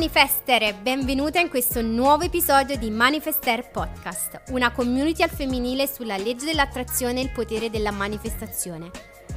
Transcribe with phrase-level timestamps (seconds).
[0.00, 6.46] Manifester, benvenuta in questo nuovo episodio di Manifester Podcast, una community al femminile sulla legge
[6.46, 8.90] dell'attrazione e il potere della manifestazione.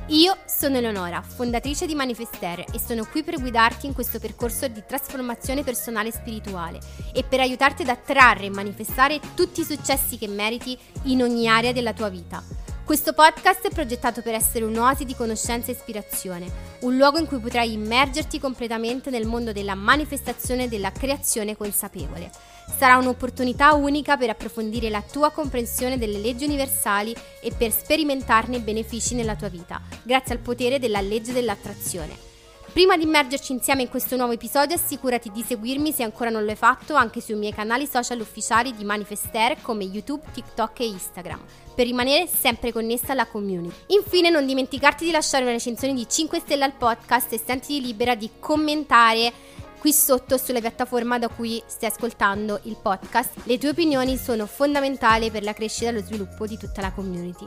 [0.07, 4.81] Io sono Eleonora, fondatrice di Manifester e sono qui per guidarti in questo percorso di
[4.88, 6.80] trasformazione personale e spirituale
[7.13, 11.73] e per aiutarti ad attrarre e manifestare tutti i successi che meriti in ogni area
[11.73, 12.41] della tua vita.
[12.86, 17.40] Questo podcast è progettato per essere un'oasi di conoscenza e ispirazione, un luogo in cui
[17.40, 22.30] potrai immergerti completamente nel mondo della manifestazione e della creazione consapevole.
[22.77, 28.62] Sarà un'opportunità unica per approfondire la tua comprensione delle leggi universali e per sperimentarne i
[28.62, 32.32] benefici nella tua vita, grazie al potere della legge dell'attrazione.
[32.73, 36.50] Prima di immergerci insieme in questo nuovo episodio, assicurati di seguirmi se ancora non lo
[36.50, 41.40] hai fatto anche sui miei canali social ufficiali di Manifester come YouTube, TikTok e Instagram,
[41.76, 43.76] per rimanere sempre connessa alla community.
[43.90, 48.15] Infine, non dimenticarti di lasciare una recensione di 5 stelle al podcast e sentiti libera
[48.15, 49.32] di commentare
[49.77, 53.41] qui sotto sulla piattaforma da cui stai ascoltando il podcast.
[53.43, 57.46] Le tue opinioni sono fondamentali per la crescita e lo sviluppo di tutta la community.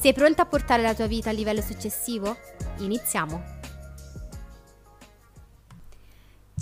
[0.00, 2.38] Sei pronta a portare la tua vita al livello successivo?
[2.78, 3.61] Iniziamo!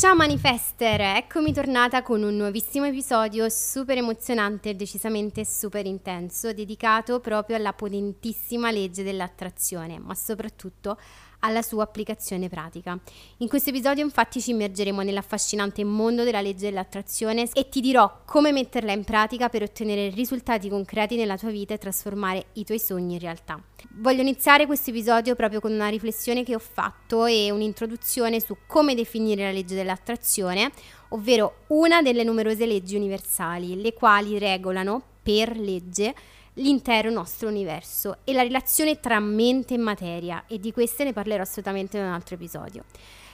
[0.00, 7.20] Ciao Manifester, eccomi tornata con un nuovissimo episodio super emozionante e decisamente super intenso, dedicato
[7.20, 10.96] proprio alla potentissima legge dell'attrazione, ma soprattutto
[11.41, 12.98] alla sua applicazione pratica.
[13.38, 18.52] In questo episodio infatti ci immergeremo nell'affascinante mondo della legge dell'attrazione e ti dirò come
[18.52, 23.14] metterla in pratica per ottenere risultati concreti nella tua vita e trasformare i tuoi sogni
[23.14, 23.61] in realtà.
[23.94, 28.94] Voglio iniziare questo episodio proprio con una riflessione che ho fatto e un'introduzione su come
[28.94, 30.70] definire la legge dell'attrazione,
[31.08, 36.14] ovvero una delle numerose leggi universali, le quali regolano per legge
[36.54, 41.42] l'intero nostro universo e la relazione tra mente e materia e di queste ne parlerò
[41.42, 42.84] assolutamente in un altro episodio.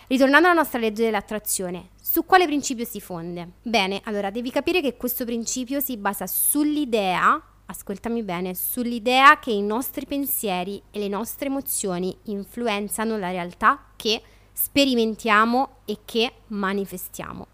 [0.08, 3.54] Ritornando alla nostra legge dell'attrazione, su quale principio si fonde?
[3.62, 9.62] Bene, allora devi capire che questo principio si basa sull'idea, ascoltami bene, sull'idea che i
[9.62, 14.22] nostri pensieri e le nostre emozioni influenzano la realtà che
[14.52, 17.48] sperimentiamo e che manifestiamo.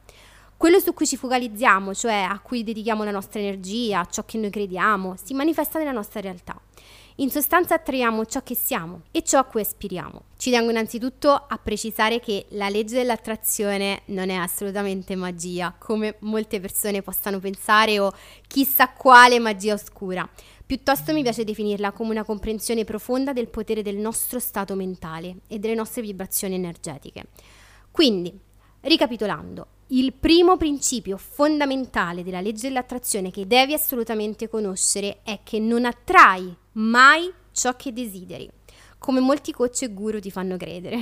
[0.62, 4.38] Quello su cui ci focalizziamo, cioè a cui dedichiamo la nostra energia, a ciò che
[4.38, 6.56] noi crediamo, si manifesta nella nostra realtà.
[7.16, 10.26] In sostanza attraiamo ciò che siamo e ciò a cui aspiriamo.
[10.36, 16.60] Ci tengo innanzitutto a precisare che la legge dell'attrazione non è assolutamente magia, come molte
[16.60, 18.12] persone possano pensare o
[18.46, 20.30] chissà quale magia oscura.
[20.64, 25.58] Piuttosto mi piace definirla come una comprensione profonda del potere del nostro stato mentale e
[25.58, 27.24] delle nostre vibrazioni energetiche.
[27.90, 28.50] Quindi,
[28.82, 35.84] ricapitolando, il primo principio fondamentale della legge dell'attrazione che devi assolutamente conoscere è che non
[35.84, 38.48] attrai mai ciò che desideri,
[38.98, 40.98] come molti coach e guru ti fanno credere,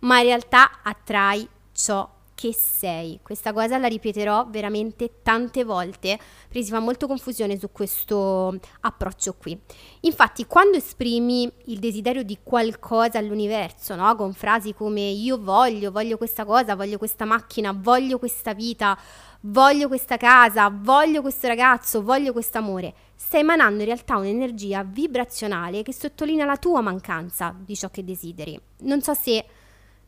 [0.00, 3.18] ma in realtà attrai ciò che sei.
[3.22, 9.34] Questa cosa la ripeterò veramente tante volte perché si fa molto confusione su questo approccio
[9.34, 9.58] qui.
[10.00, 14.14] Infatti, quando esprimi il desiderio di qualcosa all'universo, no?
[14.14, 18.98] con frasi come io voglio, voglio questa cosa, voglio questa macchina, voglio questa vita,
[19.40, 25.82] voglio questa casa, voglio questo ragazzo, voglio questo amore, stai emanando in realtà un'energia vibrazionale
[25.82, 28.60] che sottolinea la tua mancanza di ciò che desideri.
[28.80, 29.42] Non so se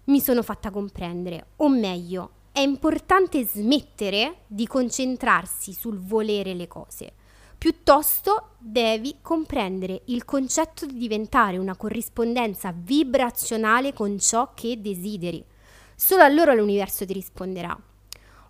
[0.09, 7.13] mi sono fatta comprendere, o meglio, è importante smettere di concentrarsi sul volere le cose.
[7.59, 15.45] Piuttosto devi comprendere il concetto di diventare una corrispondenza vibrazionale con ciò che desideri.
[15.95, 17.77] Solo allora l'universo ti risponderà.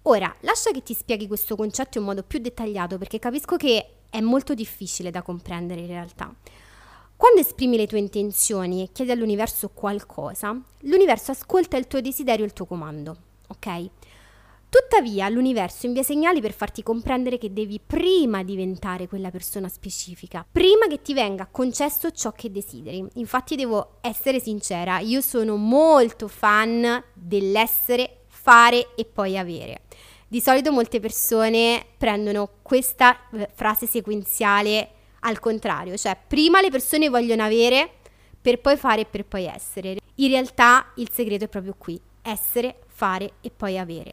[0.02, 4.20] Ora, lascia che ti spieghi questo concetto in modo più dettagliato perché capisco che è
[4.20, 6.34] molto difficile da comprendere in realtà.
[7.18, 12.46] Quando esprimi le tue intenzioni e chiedi all'universo qualcosa, l'universo ascolta il tuo desiderio e
[12.46, 13.16] il tuo comando,
[13.48, 13.90] ok?
[14.68, 20.86] Tuttavia l'universo invia segnali per farti comprendere che devi prima diventare quella persona specifica, prima
[20.86, 23.04] che ti venga concesso ciò che desideri.
[23.14, 29.80] Infatti devo essere sincera, io sono molto fan dell'essere, fare e poi avere.
[30.28, 37.08] Di solito molte persone prendono questa eh, frase sequenziale al contrario, cioè prima le persone
[37.08, 37.94] vogliono avere
[38.40, 39.98] per poi fare e per poi essere.
[40.16, 44.12] In realtà il segreto è proprio qui, essere, fare e poi avere.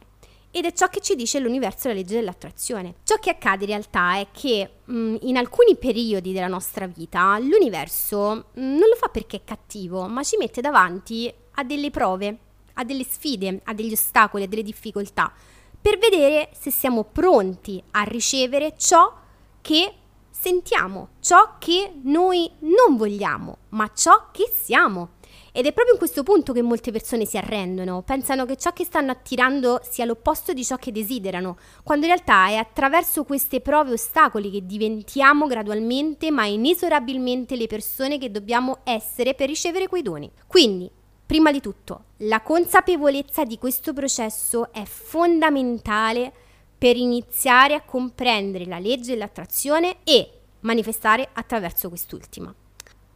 [0.50, 2.94] Ed è ciò che ci dice l'universo la legge dell'attrazione.
[3.04, 7.38] Ciò che accade in realtà è che mh, mm, in alcuni periodi della nostra vita
[7.38, 11.90] l'universo mh, mm, non lo fa perché è cattivo, ma ci mette davanti a delle
[11.90, 12.38] prove,
[12.74, 15.30] a delle sfide, a degli ostacoli, a delle difficoltà,
[15.78, 19.12] per vedere se siamo pronti a ricevere ciò
[19.60, 19.92] che
[20.38, 25.14] sentiamo ciò che noi non vogliamo, ma ciò che siamo.
[25.50, 28.84] Ed è proprio in questo punto che molte persone si arrendono, pensano che ciò che
[28.84, 33.90] stanno attirando sia l'opposto di ciò che desiderano, quando in realtà è attraverso queste prove
[33.90, 40.02] e ostacoli che diventiamo gradualmente ma inesorabilmente le persone che dobbiamo essere per ricevere quei
[40.02, 40.30] doni.
[40.46, 40.90] Quindi,
[41.24, 46.32] prima di tutto, la consapevolezza di questo processo è fondamentale
[46.78, 50.30] per iniziare a comprendere la legge dell'attrazione e
[50.60, 52.54] manifestare attraverso quest'ultima.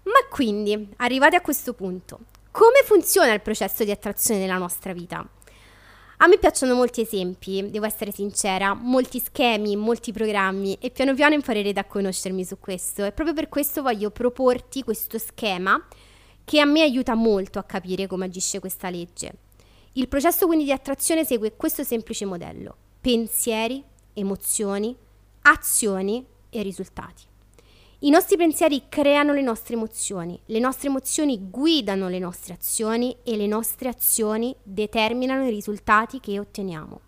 [0.02, 2.20] Ma quindi, arrivati a questo punto,
[2.50, 5.28] come funziona il processo di attrazione nella nostra vita?
[6.22, 11.34] A me piacciono molti esempi, devo essere sincera, molti schemi, molti programmi e piano piano
[11.34, 15.82] imparerete a conoscermi su questo e proprio per questo voglio proporti questo schema
[16.44, 19.32] che a me aiuta molto a capire come agisce questa legge.
[19.92, 23.82] Il processo quindi di attrazione segue questo semplice modello: pensieri,
[24.12, 24.94] emozioni,
[25.42, 27.22] azioni e risultati.
[28.00, 33.36] I nostri pensieri creano le nostre emozioni, le nostre emozioni guidano le nostre azioni e
[33.36, 37.00] le nostre azioni determinano i risultati che otteniamo.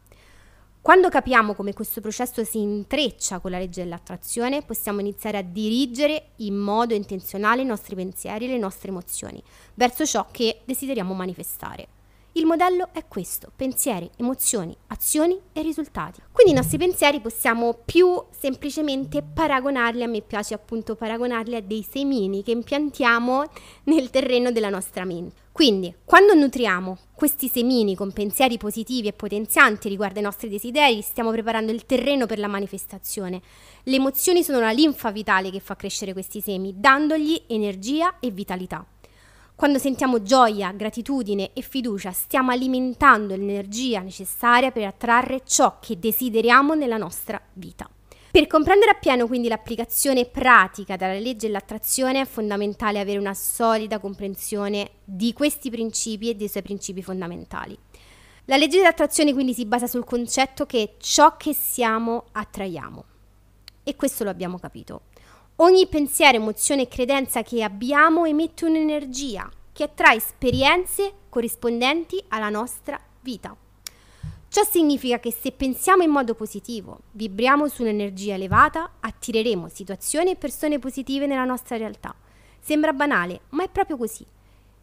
[0.82, 6.30] Quando capiamo come questo processo si intreccia con la legge dell'attrazione, possiamo iniziare a dirigere
[6.36, 9.42] in modo intenzionale i nostri pensieri e le nostre emozioni
[9.74, 11.86] verso ciò che desideriamo manifestare.
[12.34, 16.22] Il modello è questo, pensieri, emozioni, azioni e risultati.
[16.32, 21.86] Quindi i nostri pensieri possiamo più semplicemente paragonarli, a me piace appunto paragonarli a dei
[21.86, 23.44] semini che impiantiamo
[23.84, 25.40] nel terreno della nostra mente.
[25.52, 31.30] Quindi, quando nutriamo questi semini con pensieri positivi e potenzianti riguardo ai nostri desideri, stiamo
[31.30, 33.42] preparando il terreno per la manifestazione.
[33.82, 38.86] Le emozioni sono la linfa vitale che fa crescere questi semi, dandogli energia e vitalità.
[39.54, 46.74] Quando sentiamo gioia, gratitudine e fiducia, stiamo alimentando l'energia necessaria per attrarre ciò che desideriamo
[46.74, 47.88] nella nostra vita.
[48.32, 54.92] Per comprendere appieno quindi l'applicazione pratica della legge dell'attrazione è fondamentale avere una solida comprensione
[55.04, 57.78] di questi principi e dei suoi principi fondamentali.
[58.46, 63.04] La legge dell'attrazione quindi si basa sul concetto che ciò che siamo attraiamo.
[63.84, 65.02] E questo lo abbiamo capito.
[65.62, 73.00] Ogni pensiero, emozione e credenza che abbiamo emette un'energia che attrae esperienze corrispondenti alla nostra
[73.20, 73.56] vita.
[74.48, 80.36] Ciò significa che se pensiamo in modo positivo, vibriamo su un'energia elevata, attireremo situazioni e
[80.36, 82.12] persone positive nella nostra realtà.
[82.58, 84.26] Sembra banale, ma è proprio così.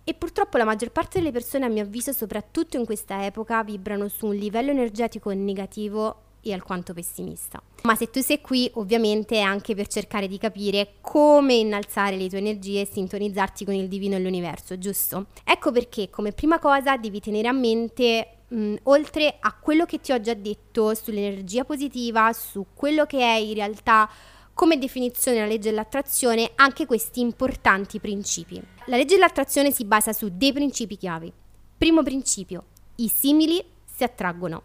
[0.06, 4.08] E purtroppo la maggior parte delle persone, a mio avviso, soprattutto in questa epoca, vibrano
[4.08, 7.62] su un livello energetico negativo e alquanto pessimista.
[7.84, 12.28] Ma se tu sei qui, ovviamente è anche per cercare di capire come innalzare le
[12.28, 15.28] tue energie e sintonizzarti con il divino e l'universo, giusto?
[15.44, 20.12] Ecco perché, come prima cosa, devi tenere a mente mh, oltre a quello che ti
[20.12, 24.10] ho già detto sull'energia positiva, su quello che è in realtà
[24.54, 28.62] come definizione la legge dell'attrazione, anche questi importanti principi.
[28.88, 31.32] La legge dell'attrazione si basa su dei principi chiavi.
[31.78, 32.66] Primo principio,
[32.96, 34.64] i simili si attraggono.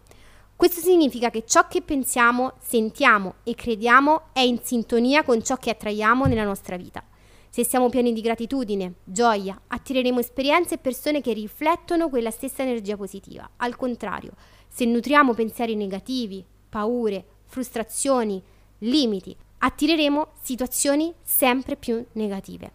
[0.55, 5.71] Questo significa che ciò che pensiamo, sentiamo e crediamo è in sintonia con ciò che
[5.71, 7.03] attraiamo nella nostra vita.
[7.49, 12.95] Se siamo pieni di gratitudine, gioia, attireremo esperienze e persone che riflettono quella stessa energia
[12.95, 13.49] positiva.
[13.57, 14.31] Al contrario,
[14.67, 18.41] se nutriamo pensieri negativi, paure, frustrazioni,
[18.79, 22.71] limiti, attireremo situazioni sempre più negative.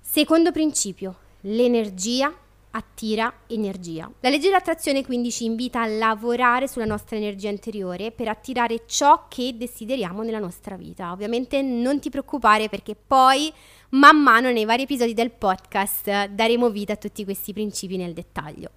[0.00, 2.32] Secondo principio, l'energia
[2.76, 4.10] attira energia.
[4.20, 9.26] La legge dell'attrazione quindi ci invita a lavorare sulla nostra energia interiore per attirare ciò
[9.28, 11.12] che desideriamo nella nostra vita.
[11.12, 13.52] Ovviamente non ti preoccupare perché poi
[13.90, 18.70] man mano nei vari episodi del podcast daremo vita a tutti questi principi nel dettaglio.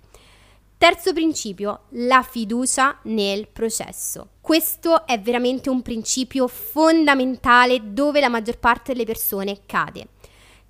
[0.77, 4.29] Terzo principio, la fiducia nel processo.
[4.39, 10.09] Questo è veramente un principio fondamentale dove la maggior parte delle persone cade.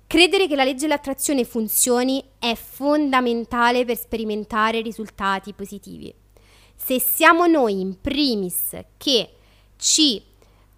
[0.08, 6.10] Credere che la legge dell'attrazione funzioni è fondamentale per sperimentare risultati positivi.
[6.74, 9.30] Se siamo noi in primis che
[9.76, 10.22] ci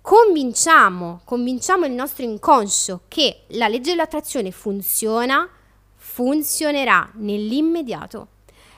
[0.01, 5.49] convinciamo, convinciamo il nostro inconscio che la legge dell'attrazione funziona,
[5.95, 8.27] funzionerà nell'immediato.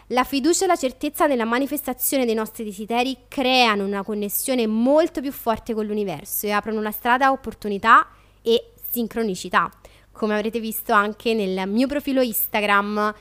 [0.09, 5.33] La fiducia e la certezza nella manifestazione dei nostri desideri creano una connessione molto più
[5.33, 8.07] forte con l'universo e aprono la strada a opportunità
[8.43, 9.71] e sincronicità
[10.13, 13.15] come avrete visto anche nel mio profilo Instagram,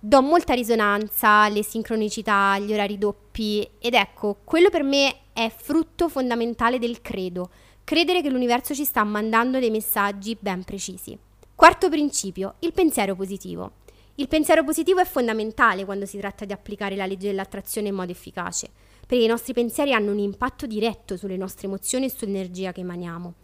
[0.00, 6.08] do molta risonanza alle sincronicità, agli orari doppi ed ecco, quello per me è frutto
[6.08, 7.50] fondamentale del credo,
[7.84, 11.16] credere che l'universo ci sta mandando dei messaggi ben precisi.
[11.54, 13.72] Quarto principio, il pensiero positivo.
[14.16, 18.10] Il pensiero positivo è fondamentale quando si tratta di applicare la legge dell'attrazione in modo
[18.10, 18.68] efficace,
[19.06, 23.34] perché i nostri pensieri hanno un impatto diretto sulle nostre emozioni e sull'energia che emaniamo.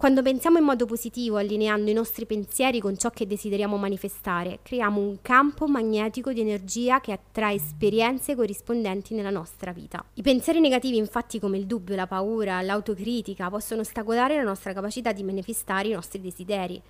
[0.00, 4.98] Quando pensiamo in modo positivo, allineando i nostri pensieri con ciò che desideriamo manifestare, creiamo
[4.98, 10.02] un campo magnetico di energia che attrae esperienze corrispondenti nella nostra vita.
[10.14, 15.12] I pensieri negativi, infatti, come il dubbio, la paura, l'autocritica, possono ostacolare la nostra capacità
[15.12, 16.80] di manifestare i nostri desideri.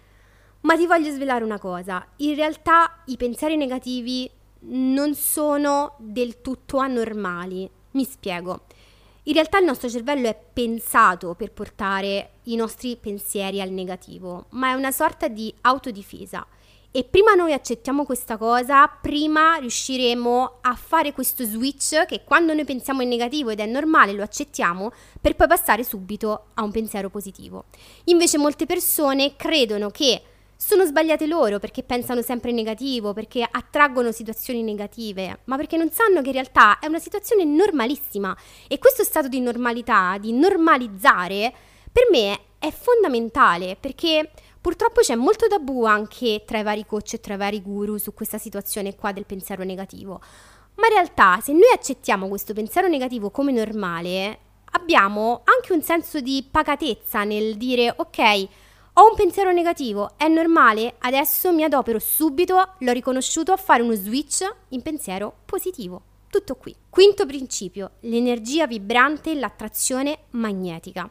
[0.61, 4.31] Ma ti voglio svelare una cosa, in realtà i pensieri negativi
[4.69, 7.69] non sono del tutto anormali.
[7.91, 8.67] Mi spiego.
[9.25, 14.71] In realtà il nostro cervello è pensato per portare i nostri pensieri al negativo, ma
[14.71, 16.47] è una sorta di autodifesa.
[16.93, 22.65] E prima noi accettiamo questa cosa, prima riusciremo a fare questo switch che quando noi
[22.65, 27.09] pensiamo in negativo ed è normale lo accettiamo, per poi passare subito a un pensiero
[27.09, 27.67] positivo.
[28.05, 30.23] Invece molte persone credono che
[30.63, 36.21] sono sbagliate loro perché pensano sempre negativo, perché attraggono situazioni negative, ma perché non sanno
[36.21, 38.37] che in realtà è una situazione normalissima
[38.69, 41.51] e questo stato di normalità, di normalizzare,
[41.91, 47.21] per me è fondamentale perché purtroppo c'è molto tabù anche tra i vari coach e
[47.21, 50.21] tra i vari guru su questa situazione qua del pensiero negativo.
[50.75, 54.39] Ma in realtà se noi accettiamo questo pensiero negativo come normale,
[54.73, 58.49] abbiamo anche un senso di pacatezza nel dire ok,
[58.95, 63.95] ho un pensiero negativo, è normale, adesso mi adopero subito, l'ho riconosciuto, a fare uno
[63.95, 66.03] switch in pensiero positivo.
[66.29, 66.75] Tutto qui.
[66.89, 71.09] Quinto principio, l'energia vibrante e l'attrazione magnetica.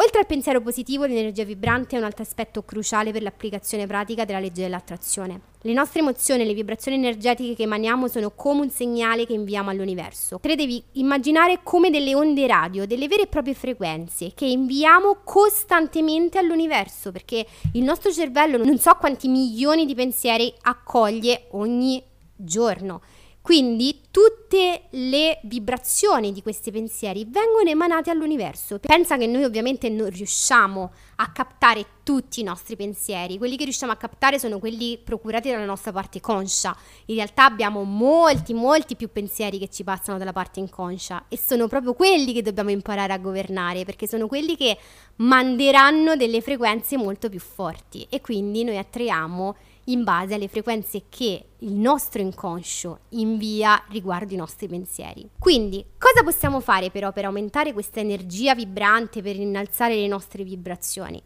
[0.00, 4.38] Oltre al pensiero positivo, l'energia vibrante è un altro aspetto cruciale per l'applicazione pratica della
[4.38, 5.40] legge dell'attrazione.
[5.60, 9.68] Le nostre emozioni e le vibrazioni energetiche che emaniamo sono come un segnale che inviamo
[9.68, 10.38] all'universo.
[10.40, 15.18] Te le devi immaginare come delle onde radio, delle vere e proprie frequenze che inviamo
[15.22, 22.02] costantemente all'universo, perché il nostro cervello non so quanti milioni di pensieri accoglie ogni
[22.34, 23.02] giorno.
[23.42, 28.78] Quindi tutte le vibrazioni di questi pensieri vengono emanate all'universo.
[28.78, 33.92] Pensa che noi ovviamente non riusciamo a captare tutti i nostri pensieri, quelli che riusciamo
[33.92, 36.76] a captare sono quelli procurati dalla nostra parte conscia.
[37.06, 41.66] In realtà abbiamo molti, molti più pensieri che ci passano dalla parte inconscia e sono
[41.66, 44.76] proprio quelli che dobbiamo imparare a governare perché sono quelli che
[45.16, 49.56] manderanno delle frequenze molto più forti e quindi noi attraiamo
[49.90, 55.28] in base alle frequenze che il nostro inconscio invia riguardo i nostri pensieri.
[55.38, 61.22] Quindi, cosa possiamo fare però per aumentare questa energia vibrante, per innalzare le nostre vibrazioni?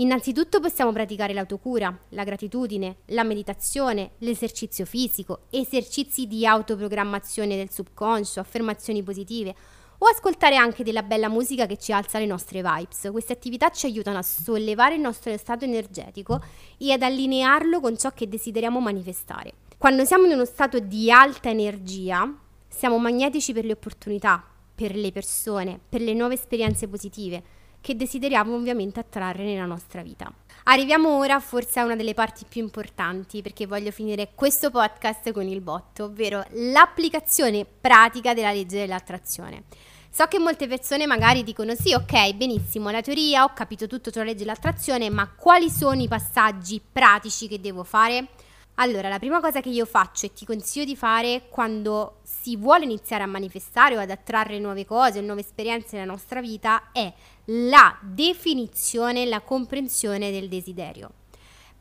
[0.00, 8.38] Innanzitutto possiamo praticare l'autocura, la gratitudine, la meditazione, l'esercizio fisico, esercizi di autoprogrammazione del subconscio,
[8.38, 9.56] affermazioni positive
[9.98, 13.08] o ascoltare anche della bella musica che ci alza le nostre vibes.
[13.10, 16.40] Queste attività ci aiutano a sollevare il nostro stato energetico
[16.78, 19.52] e ad allinearlo con ciò che desideriamo manifestare.
[19.76, 22.32] Quando siamo in uno stato di alta energia,
[22.68, 28.54] siamo magnetici per le opportunità, per le persone, per le nuove esperienze positive che desideriamo
[28.54, 30.32] ovviamente attrarre nella nostra vita.
[30.64, 35.46] Arriviamo ora forse a una delle parti più importanti perché voglio finire questo podcast con
[35.46, 39.64] il botto, ovvero l'applicazione pratica della legge dell'attrazione.
[40.10, 44.24] So che molte persone magari dicono sì, ok, benissimo, la teoria, ho capito tutto sulla
[44.24, 48.28] legge dell'attrazione, ma quali sono i passaggi pratici che devo fare?
[48.80, 52.84] Allora, la prima cosa che io faccio e ti consiglio di fare quando si vuole
[52.84, 57.12] iniziare a manifestare o ad attrarre nuove cose o nuove esperienze nella nostra vita è
[57.46, 61.10] la definizione la comprensione del desiderio.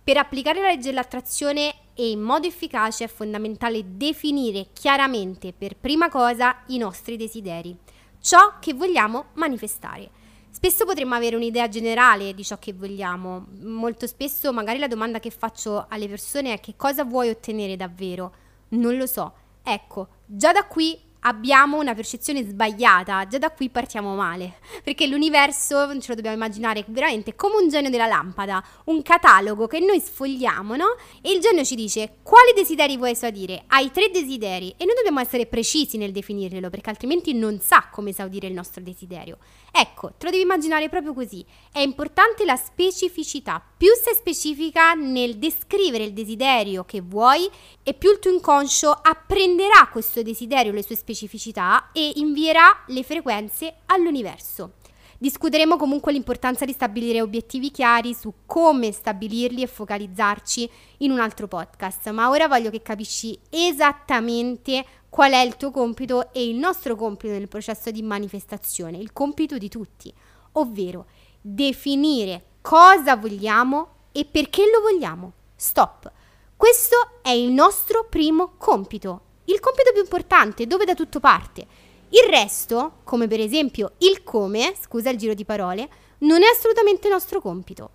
[0.04, 6.10] Per applicare la legge dell'attrazione e in modo efficace è fondamentale definire chiaramente per prima
[6.10, 7.77] cosa i nostri desideri
[8.20, 10.10] ciò che vogliamo manifestare.
[10.58, 15.30] Spesso potremmo avere un'idea generale di ciò che vogliamo, molto spesso magari la domanda che
[15.30, 18.34] faccio alle persone è che cosa vuoi ottenere davvero?
[18.70, 19.34] Non lo so.
[19.62, 26.00] Ecco, già da qui abbiamo una percezione sbagliata, già da qui partiamo male, perché l'universo
[26.00, 30.75] ce lo dobbiamo immaginare veramente come un genio della lampada, un catalogo che noi sfogliamo,
[30.77, 30.96] no?
[31.22, 33.63] E il genio ci dice quali desideri vuoi esaudire?
[33.67, 38.12] Hai tre desideri e noi dobbiamo essere precisi nel definirlo, perché altrimenti non sa come
[38.12, 39.38] esaudire il nostro desiderio.
[39.72, 41.46] Ecco, te lo devi immaginare proprio così.
[41.72, 43.62] È importante la specificità.
[43.77, 47.48] Più sei specifica nel descrivere il desiderio che vuoi
[47.88, 53.75] e più il tuo inconscio apprenderà questo desiderio, le sue specificità e invierà le frequenze
[53.86, 54.74] all'universo.
[55.17, 61.48] Discuteremo comunque l'importanza di stabilire obiettivi chiari su come stabilirli e focalizzarci in un altro
[61.48, 66.98] podcast, ma ora voglio che capisci esattamente qual è il tuo compito e il nostro
[66.98, 70.13] compito nel processo di manifestazione, il compito di tutti,
[70.51, 71.06] ovvero
[71.39, 75.32] definire cosa vogliamo e perché lo vogliamo.
[75.56, 76.12] Stop.
[76.58, 81.66] Questo è il nostro primo compito, il compito più importante, dove da tutto parte.
[82.10, 85.88] Il resto, come per esempio il come, scusa il giro di parole,
[86.20, 87.92] non è assolutamente nostro compito.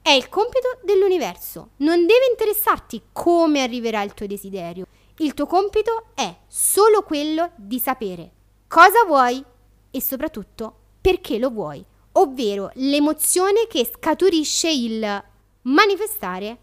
[0.00, 1.70] È il compito dell'universo.
[1.78, 4.86] Non deve interessarti come arriverà il tuo desiderio.
[5.18, 8.32] Il tuo compito è solo quello di sapere
[8.72, 9.44] cosa vuoi
[9.90, 15.24] e soprattutto perché lo vuoi, ovvero l'emozione che scaturisce il
[15.62, 16.58] manifestare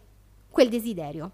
[0.49, 1.31] quel desiderio.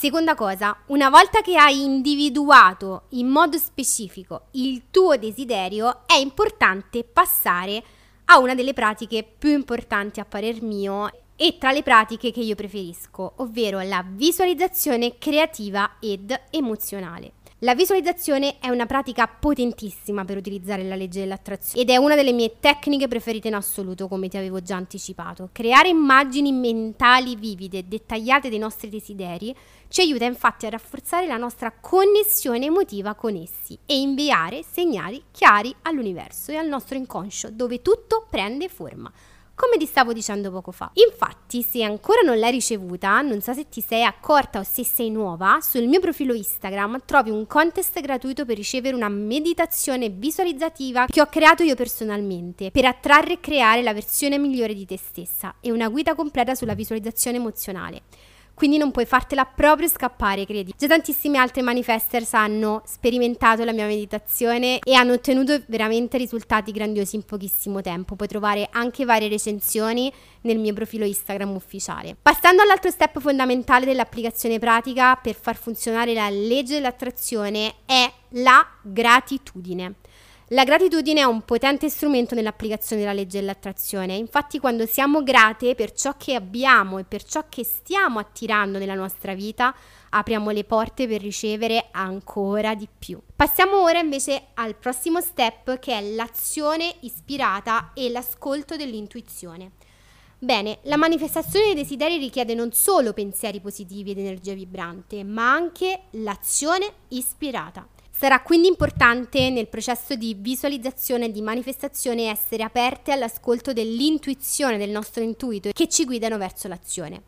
[0.00, 7.04] Seconda cosa, una volta che hai individuato in modo specifico il tuo desiderio, è importante
[7.04, 7.84] passare
[8.24, 12.54] a una delle pratiche più importanti a parer mio e tra le pratiche che io
[12.54, 17.32] preferisco, ovvero la visualizzazione creativa ed emozionale.
[17.62, 22.32] La visualizzazione è una pratica potentissima per utilizzare la legge dell'attrazione ed è una delle
[22.32, 25.50] mie tecniche preferite in assoluto, come ti avevo già anticipato.
[25.52, 29.54] Creare immagini mentali vivide dettagliate dei nostri desideri
[29.90, 35.74] ci aiuta infatti a rafforzare la nostra connessione emotiva con essi e inviare segnali chiari
[35.82, 39.12] all'universo e al nostro inconscio, dove tutto prende forma
[39.52, 40.90] come ti stavo dicendo poco fa.
[40.94, 45.10] Infatti, se ancora non l'hai ricevuta, non so se ti sei accorta o se sei
[45.10, 51.20] nuova, sul mio profilo Instagram trovi un contest gratuito per ricevere una meditazione visualizzativa che
[51.20, 55.70] ho creato io personalmente per attrarre e creare la versione migliore di te stessa e
[55.70, 58.02] una guida completa sulla visualizzazione emozionale
[58.60, 60.74] quindi non puoi fartela proprio scappare, credi.
[60.76, 67.16] Già tantissimi altri manifesters hanno sperimentato la mia meditazione e hanno ottenuto veramente risultati grandiosi
[67.16, 68.16] in pochissimo tempo.
[68.16, 70.12] Puoi trovare anche varie recensioni
[70.42, 72.14] nel mio profilo Instagram ufficiale.
[72.20, 79.94] Passando all'altro step fondamentale dell'applicazione pratica per far funzionare la legge dell'attrazione è la gratitudine.
[80.52, 85.92] La gratitudine è un potente strumento nell'applicazione della legge dell'attrazione, infatti quando siamo grate per
[85.92, 89.72] ciò che abbiamo e per ciò che stiamo attirando nella nostra vita,
[90.08, 93.20] apriamo le porte per ricevere ancora di più.
[93.36, 99.70] Passiamo ora invece al prossimo step che è l'azione ispirata e l'ascolto dell'intuizione.
[100.36, 106.06] Bene, la manifestazione dei desideri richiede non solo pensieri positivi ed energia vibrante, ma anche
[106.10, 107.86] l'azione ispirata.
[108.20, 114.90] Sarà quindi importante nel processo di visualizzazione e di manifestazione essere aperte all'ascolto dell'intuizione del
[114.90, 117.22] nostro intuito che ci guidano verso l'azione.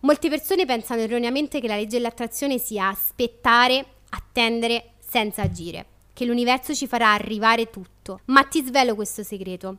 [0.00, 5.84] Molte persone pensano erroneamente che la legge dell'attrazione sia aspettare, attendere senza agire,
[6.14, 8.20] che l'universo ci farà arrivare tutto.
[8.24, 9.76] Ma ti svelo questo segreto.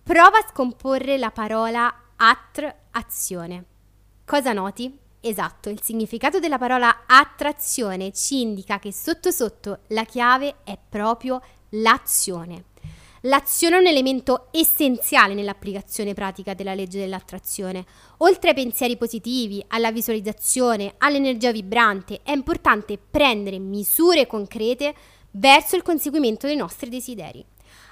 [0.00, 3.64] Prova a scomporre la parola attr-azione.
[4.24, 4.96] Cosa noti?
[5.26, 11.40] Esatto, il significato della parola attrazione ci indica che sotto sotto la chiave è proprio
[11.70, 12.64] l'azione.
[13.22, 17.86] L'azione è un elemento essenziale nell'applicazione pratica della legge dell'attrazione.
[18.18, 24.94] Oltre ai pensieri positivi, alla visualizzazione, all'energia vibrante, è importante prendere misure concrete
[25.30, 27.42] verso il conseguimento dei nostri desideri.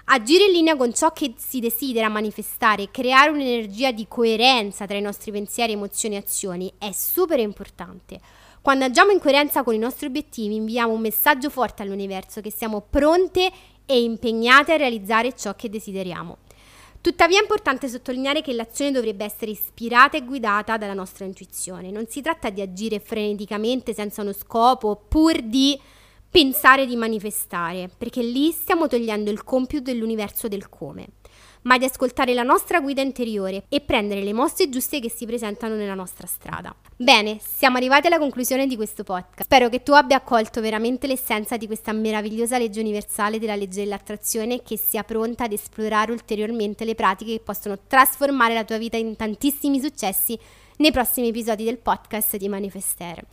[0.06, 5.00] Agire in linea con ciò che si desidera manifestare, creare un'energia di coerenza tra i
[5.00, 8.20] nostri pensieri, emozioni e azioni è super importante.
[8.60, 12.84] Quando agiamo in coerenza con i nostri obiettivi, inviamo un messaggio forte all'universo che siamo
[12.88, 13.50] pronte
[13.86, 16.38] e impegnate a realizzare ciò che desideriamo.
[17.00, 21.90] Tuttavia è importante sottolineare che l'azione dovrebbe essere ispirata e guidata dalla nostra intuizione.
[21.90, 25.80] Non si tratta di agire freneticamente senza uno scopo, pur di
[26.33, 31.09] pensare di manifestare, perché lì stiamo togliendo il compito dell'universo del come,
[31.64, 35.75] ma di ascoltare la nostra guida interiore e prendere le mosse giuste che si presentano
[35.75, 36.75] nella nostra strada.
[36.97, 39.42] Bene, siamo arrivati alla conclusione di questo podcast.
[39.42, 44.55] Spero che tu abbia accolto veramente l'essenza di questa meravigliosa legge universale della legge dell'attrazione
[44.55, 48.97] e che sia pronta ad esplorare ulteriormente le pratiche che possono trasformare la tua vita
[48.97, 50.38] in tantissimi successi
[50.79, 53.25] nei prossimi episodi del podcast di Manifestare.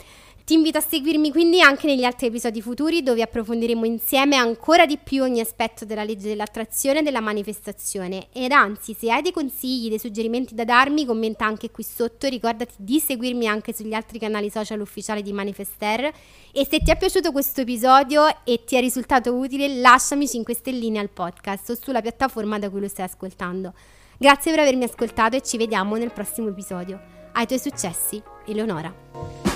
[0.49, 4.97] Ti invito a seguirmi quindi anche negli altri episodi futuri dove approfondiremo insieme ancora di
[4.97, 8.29] più ogni aspetto della legge dell'attrazione e della manifestazione.
[8.33, 12.27] Ed anzi, se hai dei consigli, dei suggerimenti da darmi, commenta anche qui sotto.
[12.27, 16.11] Ricordati di seguirmi anche sugli altri canali social ufficiali di Manifester.
[16.51, 20.97] E se ti è piaciuto questo episodio e ti è risultato utile, lasciami 5 stelline
[20.97, 23.71] al podcast o sulla piattaforma da cui lo stai ascoltando.
[24.17, 26.99] Grazie per avermi ascoltato e ci vediamo nel prossimo episodio.
[27.33, 29.48] Ai tuoi successi, Eleonora.